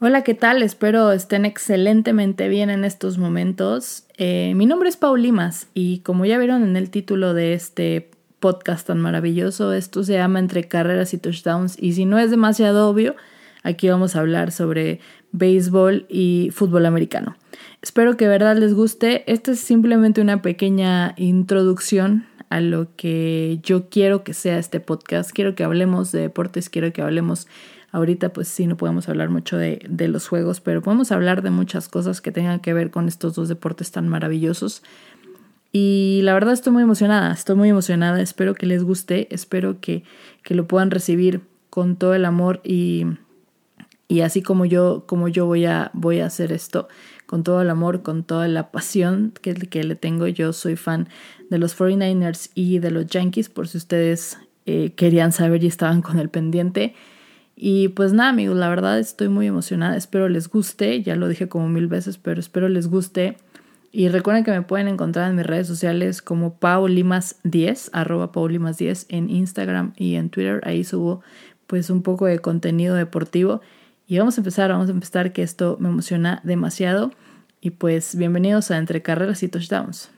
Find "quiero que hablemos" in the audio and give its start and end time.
25.30-26.10, 26.68-27.46